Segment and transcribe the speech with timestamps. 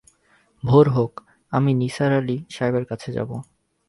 [0.63, 1.13] ভোর হোক,
[1.51, 3.29] আমরা নিসার আলি সাহেবের কাছে যাব!